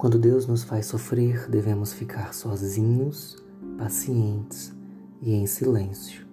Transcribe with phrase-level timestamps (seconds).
[0.00, 3.36] Quando Deus nos faz sofrer, devemos ficar sozinhos,
[3.76, 4.74] pacientes
[5.20, 6.26] e em silêncio.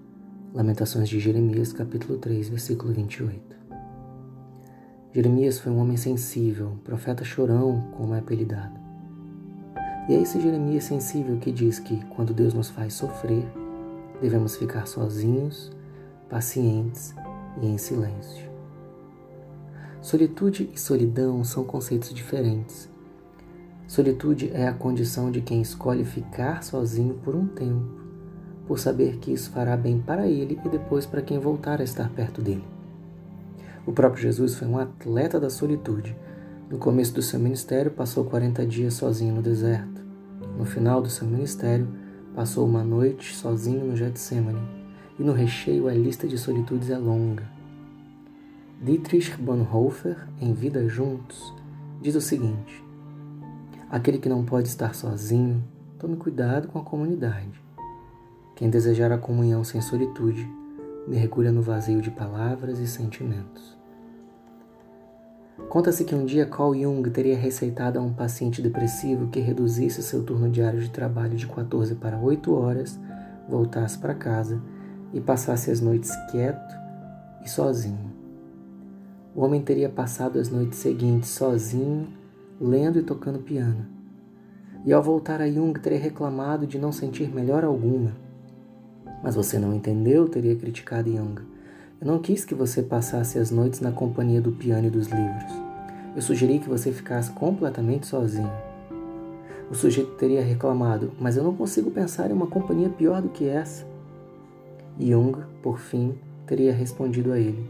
[0.54, 3.58] Lamentações de Jeremias, capítulo 3, versículo 28.
[5.14, 8.80] Jeremias foi um homem sensível, profeta chorão, como é apelidado.
[10.08, 13.46] E é esse Jeremias sensível que diz que, quando Deus nos faz sofrer,
[14.22, 15.74] devemos ficar sozinhos,
[16.30, 17.14] pacientes
[17.62, 18.50] e em silêncio.
[20.02, 22.96] Solitude e solidão são conceitos diferentes
[23.88, 27.88] Solitude é a condição de quem escolhe ficar sozinho por um tempo,
[28.68, 32.10] por saber que isso fará bem para ele e depois para quem voltar a estar
[32.10, 32.66] perto dele.
[33.86, 36.14] O próprio Jesus foi um atleta da solitude.
[36.70, 40.02] No começo do seu ministério, passou 40 dias sozinho no deserto.
[40.58, 41.88] No final do seu ministério,
[42.36, 44.60] passou uma noite sozinho no Getsemane.
[45.18, 47.50] E no recheio, a lista de solitudes é longa.
[48.82, 51.54] Dietrich Bonhoeffer, em Vida Juntos,
[52.02, 52.87] diz o seguinte:
[53.90, 55.64] Aquele que não pode estar sozinho,
[55.98, 57.64] tome cuidado com a comunidade.
[58.54, 60.46] Quem desejar a comunhão sem solitude,
[61.08, 63.78] mergulha no vazio de palavras e sentimentos.
[65.70, 70.22] Conta-se que um dia Carl Jung teria receitado a um paciente depressivo que reduzisse seu
[70.22, 73.00] turno diário de trabalho de 14 para 8 horas,
[73.48, 74.62] voltasse para casa
[75.14, 76.76] e passasse as noites quieto
[77.42, 78.12] e sozinho.
[79.34, 82.27] O homem teria passado as noites seguintes sozinho
[82.60, 83.86] lendo e tocando piano.
[84.86, 88.12] E ao voltar a Jung, teria reclamado de não sentir melhor alguma.
[89.24, 91.42] Mas você não entendeu, teria criticado Jung.
[92.00, 95.52] Eu não quis que você passasse as noites na companhia do piano e dos livros.
[96.16, 98.52] Eu sugeri que você ficasse completamente sozinho.
[99.70, 103.48] O sujeito teria reclamado, mas eu não consigo pensar em uma companhia pior do que
[103.48, 103.86] essa.
[105.00, 107.70] Jung, por fim, teria respondido a ele: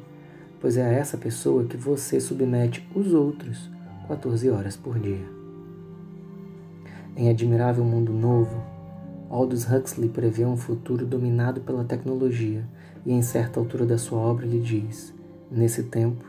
[0.61, 3.76] Pois é a essa pessoa que você submete os outros
[4.07, 5.27] 14 horas por dia.
[7.15, 8.63] Em Admirável Mundo Novo,
[9.29, 12.65] Aldous Huxley prevê um futuro dominado pela tecnologia
[13.05, 15.13] e, em certa altura da sua obra, lhe diz:
[15.51, 16.23] Nesse tempo,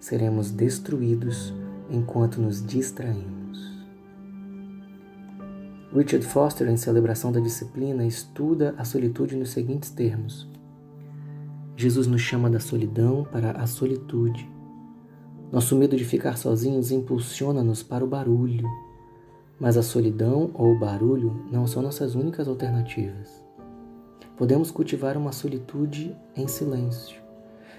[0.00, 1.52] seremos destruídos
[1.90, 3.38] enquanto nos distraímos.
[5.94, 10.48] Richard Foster, em Celebração da Disciplina, estuda a solitude nos seguintes termos:
[11.76, 14.48] Jesus nos chama da solidão para a solitude
[15.50, 18.68] nosso medo de ficar sozinhos impulsiona-nos para o barulho,
[19.58, 23.42] mas a solidão ou o barulho não são nossas únicas alternativas.
[24.36, 27.20] Podemos cultivar uma solitude em silêncio.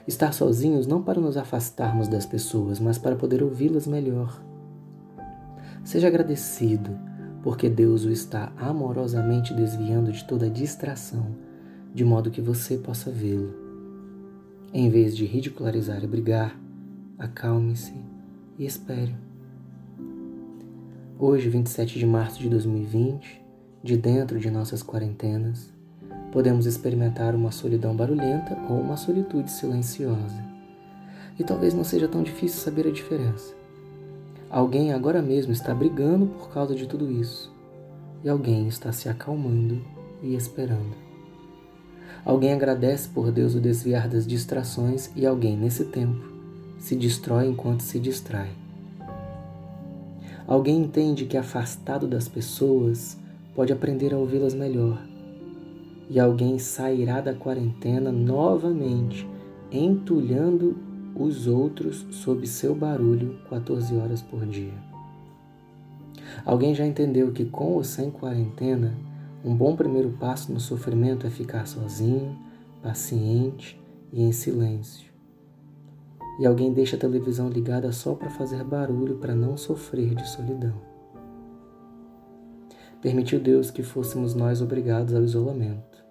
[0.08, 4.42] Estar sozinhos não para nos afastarmos das pessoas, mas para poder ouvi-las melhor.
[5.84, 6.90] Seja agradecido,
[7.44, 11.36] porque Deus o está amorosamente desviando de toda distração,
[11.94, 13.54] de modo que você possa vê-lo.
[14.74, 16.60] Em vez de ridicularizar e brigar,
[17.20, 17.94] acalme-se
[18.58, 19.14] e espere.
[21.20, 23.42] Hoje, 27 de março de 2020,
[23.84, 25.70] de dentro de nossas quarentenas,
[26.32, 30.42] podemos experimentar uma solidão barulhenta ou uma solitude silenciosa.
[31.38, 33.54] E talvez não seja tão difícil saber a diferença.
[34.50, 37.54] Alguém agora mesmo está brigando por causa de tudo isso,
[38.24, 39.82] e alguém está se acalmando
[40.24, 40.96] e esperando.
[42.24, 46.39] Alguém agradece por Deus o desviar das distrações e alguém, nesse tempo,
[46.80, 48.50] se destrói enquanto se distrai.
[50.48, 53.18] Alguém entende que afastado das pessoas
[53.54, 55.00] pode aprender a ouvi-las melhor.
[56.10, 59.30] E alguém sairá da quarentena novamente,
[59.72, 60.76] entulhando
[61.16, 64.74] os outros sob seu barulho 14 horas por dia.
[66.44, 68.98] Alguém já entendeu que com ou sem quarentena,
[69.46, 72.36] um bom primeiro passo no sofrimento é ficar sozinho,
[72.82, 73.80] paciente
[74.12, 75.09] e em silêncio
[76.40, 80.74] e alguém deixa a televisão ligada só para fazer barulho para não sofrer de solidão.
[83.02, 86.04] Permitiu Deus que fôssemos nós obrigados ao isolamento,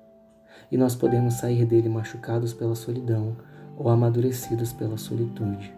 [0.71, 3.36] e nós podemos sair dele machucados pela solidão
[3.77, 5.72] ou amadurecidos pela solitude.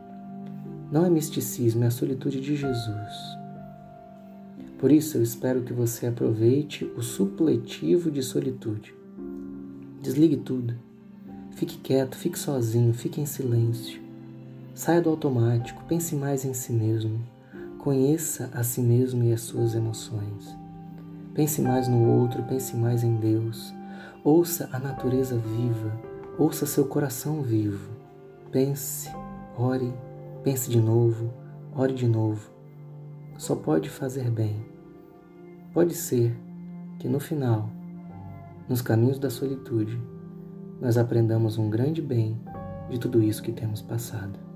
[0.91, 3.41] Não é misticismo, é a solitude de Jesus.
[4.79, 8.95] Por isso eu espero que você aproveite o supletivo de solitude.
[10.01, 10.75] Desligue tudo.
[11.53, 14.00] Fique quieto, fique sozinho, fique em silêncio.
[14.81, 17.21] Saia do automático, pense mais em si mesmo.
[17.81, 20.57] Conheça a si mesmo e as suas emoções.
[21.35, 23.75] Pense mais no outro, pense mais em Deus.
[24.25, 25.93] Ouça a natureza viva,
[26.39, 27.91] ouça seu coração vivo.
[28.51, 29.15] Pense,
[29.55, 29.93] ore,
[30.43, 31.31] pense de novo,
[31.77, 32.51] ore de novo.
[33.37, 34.65] Só pode fazer bem.
[35.75, 36.35] Pode ser
[36.99, 37.69] que no final,
[38.67, 40.01] nos caminhos da solitude,
[40.81, 42.41] nós aprendamos um grande bem
[42.89, 44.49] de tudo isso que temos passado.